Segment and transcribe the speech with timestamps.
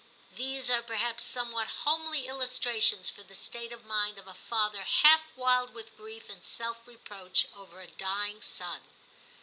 [0.35, 5.25] These are perhaps somewhat homely illustrations for the state of mind of a father half
[5.37, 8.81] wild with grief and self reproach over a dying son.